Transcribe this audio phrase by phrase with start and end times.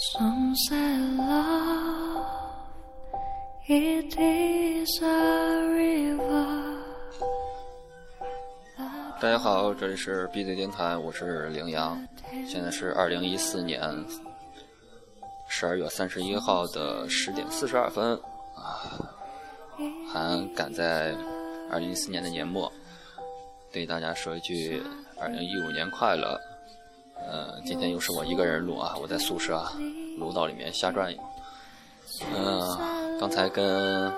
[0.00, 2.24] Some say love,
[3.68, 6.78] it is a river.
[9.20, 12.02] 大家好，这里是 B 嘴电台，我是羚羊。
[12.48, 13.82] 现在是二零一四年
[15.46, 18.18] 十二月三十一号的十点四十二分
[18.56, 19.04] 啊，
[20.10, 21.14] 还赶在
[21.70, 22.72] 二零一四年的年末，
[23.70, 24.82] 对大家说一句
[25.20, 26.40] 二零一五年快乐。
[27.28, 29.64] 呃，今天又是我一个人录啊，我在宿舍
[30.18, 31.18] 楼道里面瞎转悠。
[32.34, 34.12] 嗯、刚才跟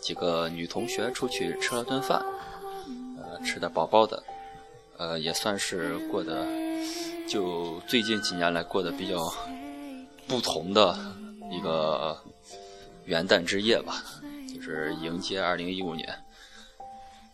[0.00, 2.24] 几个女同学出去吃了顿饭，
[3.18, 4.22] 呃，吃的饱饱的，
[4.96, 6.46] 呃，也算是过得
[7.28, 9.32] 就最近几年来过得比较
[10.26, 10.96] 不同的
[11.50, 12.16] 一个
[13.04, 14.02] 元旦之夜吧，
[14.52, 16.08] 就是迎接二零一五年。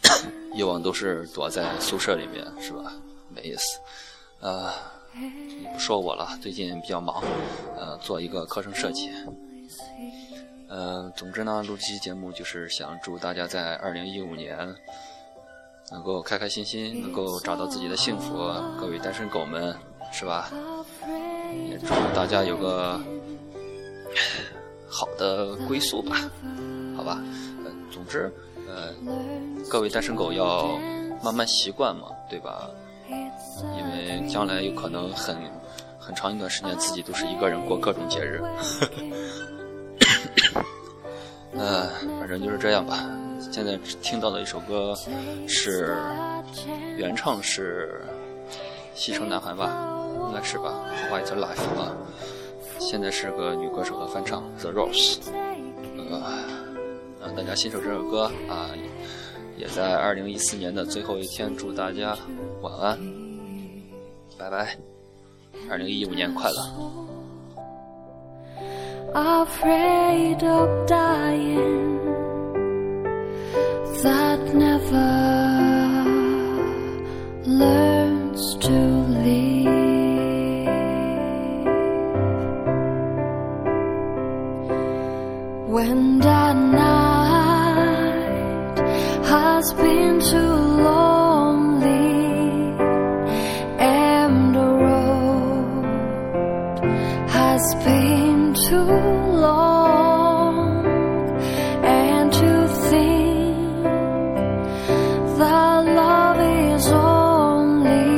[0.55, 2.93] 以往都是躲在宿舍里面，是吧？
[3.31, 3.79] 没意思。
[4.43, 4.73] 呃，
[5.73, 7.23] 不说我了，最近比较忙，
[7.77, 9.09] 呃，做一个课程设计。
[10.69, 14.75] 呃，总之呢，录这期节目就是想祝大家在二零一五年
[15.93, 18.37] 能够开开心心，能够找到自己的幸福。
[18.81, 19.77] 各位单身狗们，
[20.13, 20.51] 是吧？
[21.71, 23.01] 也祝大家有个
[24.89, 26.17] 好的归宿吧，
[26.97, 27.23] 好吧？
[27.65, 28.29] 呃，总之，
[28.67, 28.93] 呃，
[29.71, 30.77] 各位单身狗要
[31.23, 32.69] 慢慢习惯嘛，对吧？
[33.77, 35.37] 因为将来有可能很
[35.99, 38.41] 很长一段时间自己都是一个人过各种节日。
[41.55, 41.89] 呃，
[42.19, 43.05] 反正就是这样吧。
[43.53, 44.95] 现在听到的一首歌
[45.47, 45.95] 是
[46.97, 48.03] 原唱是
[48.95, 49.71] 西城男孩吧，
[50.29, 50.75] 应该是吧
[51.11, 51.95] ，White Life 啊。
[52.79, 55.19] 现在是个女歌手的翻唱 The Rose。
[56.11, 56.23] 呃，
[57.21, 58.71] 让大家欣赏这首歌啊，
[59.63, 62.19] 也在二零一四年的最后一天，祝大家
[62.63, 62.99] 晚安，
[64.37, 64.77] 拜拜，
[65.71, 66.57] 二零一五年快乐。
[89.55, 90.55] Has been too
[90.89, 92.09] lonely
[93.79, 95.85] and the road
[97.39, 98.95] has been too
[99.47, 100.87] long
[101.85, 102.53] and to
[102.89, 103.85] think
[105.39, 108.11] that love is only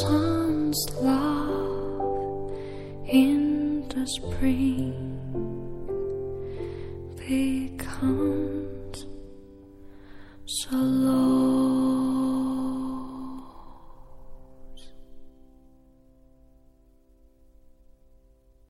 [0.00, 2.52] sun's love
[3.08, 5.31] in the spring